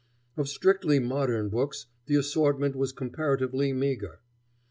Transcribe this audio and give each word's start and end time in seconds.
Of 0.35 0.49
strictly 0.49 0.97
modern 0.97 1.49
books 1.49 1.85
the 2.07 2.15
assortment 2.15 2.75
was 2.75 2.91
comparatively 2.91 3.71
meagre. 3.71 4.19